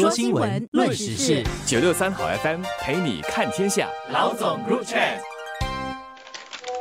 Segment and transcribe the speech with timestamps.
[0.00, 3.86] 说新闻，论时事，九六三好 FM 陪你看天下。
[4.10, 4.98] 老总入场。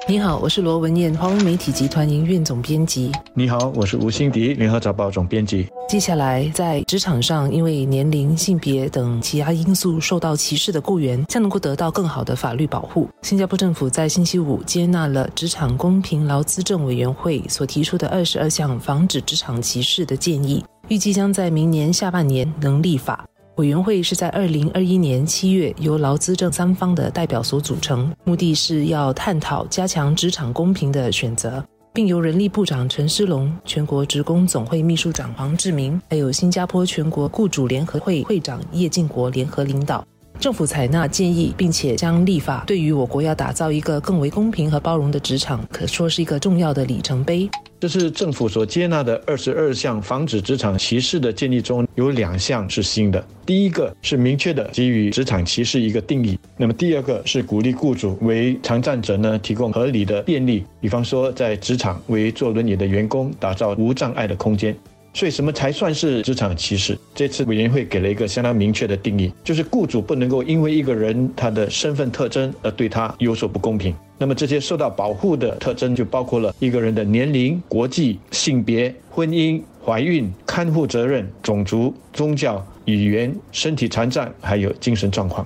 [0.07, 3.11] 你好，我是罗文艳，华文媒体集团营运总编辑。
[3.33, 5.67] 你好，我是吴欣迪，联合早报总编辑。
[5.89, 13.09] 接下来，在职场上因为年龄、性别等其他因素受到歧视的雇员，将能够得到更好的法律保护。
[13.21, 23.23] 新加坡政府在星期五接纳了职场公平劳资政委员会所提出的二十二项防止职场歧视的建议，预计将在明年下半年能立法。
[23.57, 40.03] 委员会是在二零二一年七月由劳资政三方的代表所组成，目的是要探讨加强职场公平的选择，并由人力部长陈诗龙、全国职工总会秘书长黄志明，还有新加坡全国雇主联合会会长叶进国联合领导。
[40.39, 47.49] 政府采纳建议，并且将立法，对于我国要打造一个更为公平和包容的职场，可说是一个重要的里程碑。
[47.77, 53.21] 这是政府所接纳的二十二项防止职场歧视的建议中有两项是新的。
[53.45, 64.73] 第一个是明确的给予职场歧视一个定义，那么第二个是鼓励雇主为常站者呢提供合理的便利，比方说在职场为坐轮椅的员工打造无障碍的空间。
[65.13, 66.97] 所以，什么才算是职场歧视？
[67.15, 73.93] 这次委员会给了一个相当明确的定义，就是雇主不能够因为一个人他的身份特征而对他有所不公平。
[74.17, 85.45] 那么，这些受到保护的特征就包括了一个人的年龄、国际、性别、婚姻、怀孕、看护责任、种族、宗教、语言、身体残障，还有精神状况。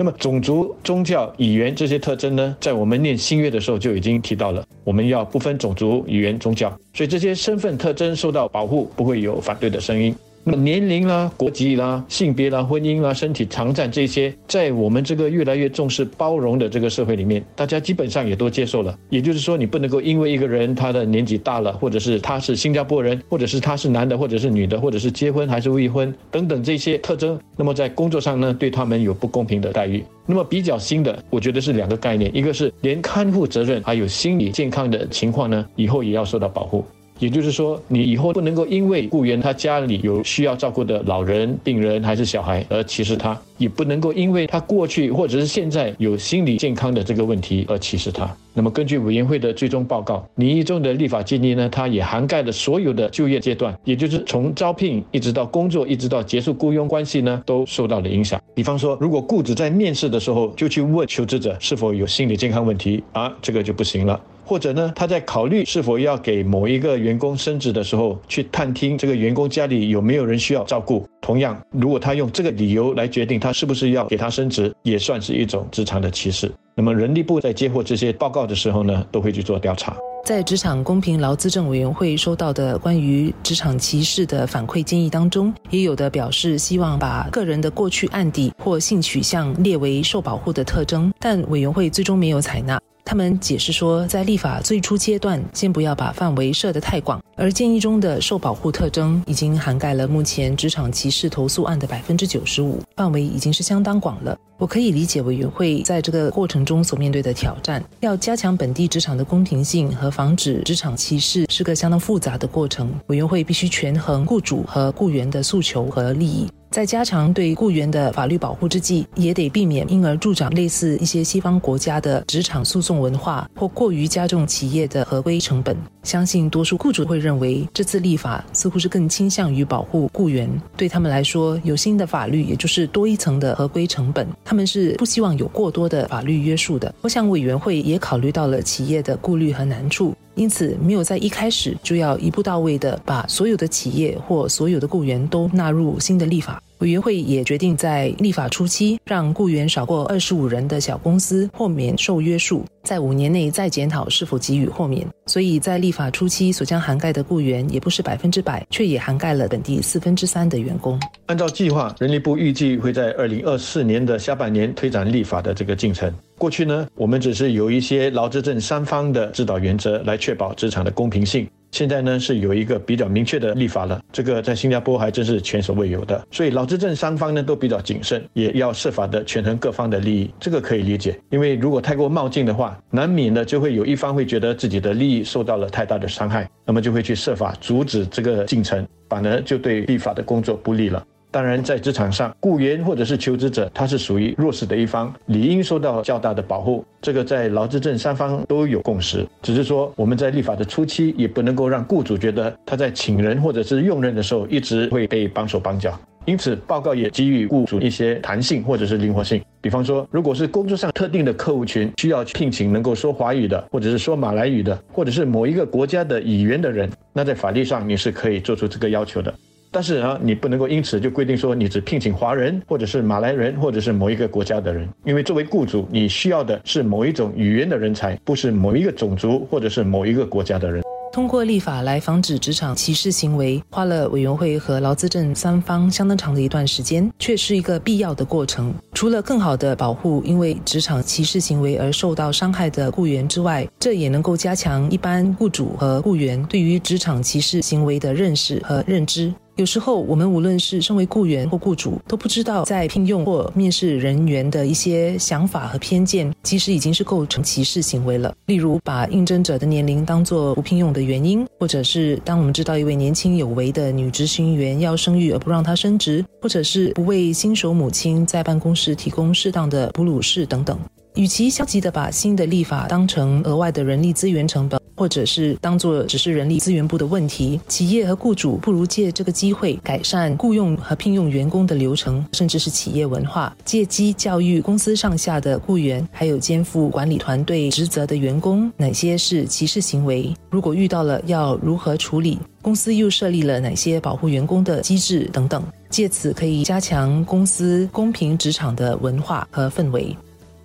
[0.00, 10.16] 那么，种族、宗教、语言这些特征呢，在我们念新约的时候就已经提到了，我们要不分种族、语言、宗教，所以这些身份特征受到保护，不会有反对的声音。
[10.42, 18.98] 那么年龄啦、国籍啦、性别啦、婚姻啦、身体常在这些，在我们这个越来越重视包容的这个社会里面，大家基本上也都接受了。
[19.10, 30.02] 也就是说，你不能够因为一个人他的年纪大了，或者是他是新加坡人，或者是他是男的，或者是女的，或者是结婚还是未婚等等这些特征，那么在工作上呢，对他们有不公平的待遇。
[30.24, 36.82] 那么比较新的，我觉得是两个概念，一个是连看护责任还有心理健康的情况呢，以后也要受到保护。
[37.20, 48.34] 也就是说，你以后不能够因为雇员他家里有需要照顾的老人、病人还是小孩而歧视他，也不能够因为他过去或者是现在有心理健康的这个问题而歧视他。
[48.52, 58.42] 那么，根据委员会的最终报告，拟议中的立法建议呢，它也涵盖了所有的就业阶段，也就是从招聘一直到工作，一直到结束雇佣关系呢，都受到了影响。
[58.54, 64.20] 比方说，如果雇主在面试的时候就去问求职者是否有心理健康问题啊，这个就不行了。
[64.50, 71.06] 或者呢，他在考虑是否要给某一个员工升职的时候，去探听这个员工家里有没有人需要照顾。
[71.20, 76.50] 同样，如果他用这个理由来决定他是不是要给他升职，也算是一种职场的歧视。
[76.74, 79.96] 那么，人力部在接获这些报告的时候呢，都会去做调查。
[80.24, 92.80] 在职场公平劳资政委员会收到的关于职场歧视的反馈建议当中，也有的表示希望把个人的过去案底或性取向列为受保护的特征，但委员会最终没有采纳。
[93.04, 104.36] 他们解释说，在立法最初阶段，先不要把范围设得太广，而建议中的受保护特征已经涵盖了目前职场歧视投诉案的百分之九十五，范围已经是相当广了。
[104.58, 112.92] 我可以理解委员会在这个过程中所面对的挑战，要加强本地职场的公平性和防止职场歧视是个相当复杂的过程。
[113.06, 116.46] 委员会必须权衡雇主和雇员的诉求和利益。
[116.70, 125.76] 在加强对雇员的法律保护之际，也得避免因而助长类似一些西方国家的职场诉讼文化，或过于加重企业的合规成本。
[126.04, 130.48] 相信多数雇主会认为，这次立法似乎是更倾向于保护雇员。
[130.76, 136.94] 对他们来说，有新的法律，也就是多一层的合规成本，他们是不希望有过多的法律约束的。
[137.00, 140.14] 我想委员会也考虑到了企业的顾虑和难处。
[140.34, 146.62] 因此，没有在一开始就要一步到位的把所有的企业或所有的雇员都纳入新的立法。
[146.80, 155.06] 委员会也决定在立法初期，让雇员少过二十五人的小公司豁免受约束，在五年内再检讨是否给予豁免。
[155.26, 160.98] 所以在立法初期所将涵盖的雇员也不是百分之百，却也涵盖了本地四分之三的员工。
[161.26, 166.10] 按照计划，人力部预计会在二零二四年的下半年推展立法的这个进程。
[166.38, 171.46] 过去呢，我们只是有一些劳资政三方的指导原则来确保职场的公平性。
[171.70, 176.26] 现在呢是有一个比较明确的立法了，这个在新加坡还真是前所未有的。
[176.30, 181.18] 所以劳资政三方呢都比较谨慎，也要设法的权衡各方的利益，这个可以理解。
[181.30, 191.04] 因为如果太过冒进的话，难免呢就会有一方会觉得自己的利益受到了太大的伤害，那么就会去设法阻止这个进程，反而就对立法的工作不利了。
[191.32, 196.84] 当然，在职场上，雇员或者是求职者，他是属于弱势的一方，理应受到较大的保护。
[197.00, 199.24] 这个在劳资政三方都有共识。
[199.40, 205.96] 只是说，我们在立法的初期，也不能够让雇主觉得他在请人或者是用人的时候，一直会被绑手绑脚。
[206.26, 209.40] 因此，报告也给予雇主一些弹性或者是灵活性。
[209.60, 219.32] 比方说，如果是工作上特定的客户群需要聘请能够说华语的，或者是说马来语的，或者是某一个国家的语言的人，那在法律上你是可以做出这个要求的。
[219.72, 230.82] 但是啊，你不能够因此就规定说你只聘请华人，或者是马来人，或者是某一个国家的人，因为作为雇主，你需要的是某一种语言的人才，不是某一个种族或者是某一个国家的人。
[231.12, 238.72] 通过立法来防止职场歧视行为，花了委员会和劳资政三方相当长的一段时间，却是一个必要的过程。
[238.92, 249.34] 除了更好的保护因为职场歧视行为而受到伤害的雇员之外，这也能够加强一般雇主和雇员对于职场歧视行为的认识和认知。
[249.60, 258.34] 有时候，我们无论是身为雇员或雇主，都不知道在聘用或面试人员的一些想法和偏见，其实已经是构成歧视行为了。
[258.46, 270.78] 例如，把应征者的年龄当作不聘用的原因，或者是当我们知道一位年轻有为的女执行员要生育而不让她升职，或者是不为新手母亲在办公室提供适当的哺乳室等等。
[271.16, 290.30] 与其消极的把新的立法当成额外的人力资源成本，或者是当做只是人力资源部的问题，企业和雇主不如借这个机会改善雇佣和聘用员工的流程，甚至是企业文化，借机教育公司上下的雇员，还有肩负管理团队职责的员工，哪些是歧视行为？
[290.50, 292.38] 如果遇到了，要如何处理？
[292.60, 295.64] 公司又设立了哪些保护员工的机制等等？
[295.88, 300.14] 借此可以加强公司公平职场的文化和氛围。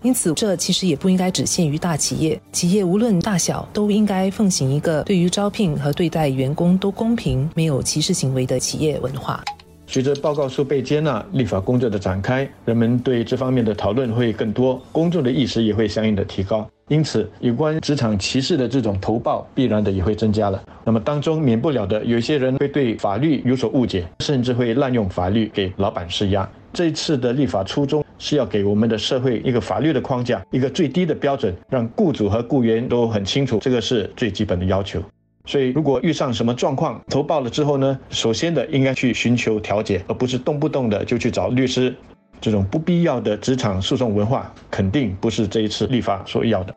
[0.05, 2.39] 因此，这其实也不应该只限于大企业。
[2.51, 9.43] 企业无论大小，都应该奉行一个对于招聘和对待员工都公平、没有歧视行为的企业文化。
[9.87, 16.69] 随着报告书被接纳，立法工作的展开，人们对这方面的讨论会更多，公众的意识也会相应的提高。
[16.87, 20.63] 因此，有关职场歧视的这种投报，必然的也会增加了。
[20.83, 26.47] 那么当中免不了的，有些人会对法律有所误解，甚至会滥用法律给老板施压。
[26.71, 35.01] 这一次的立法初衷是要给我们的社会一个法律的框架，一个最低的标准，让雇主和雇员都很清楚，这个是最基本的要求。
[35.45, 41.93] 所以，如果遇上什么状况，投报了之后呢，首先的应该去寻求调解，而不是动不动的就去找律师。
[42.41, 46.75] 这种不必要的职场诉讼文化，肯定不是这一次立法所要的。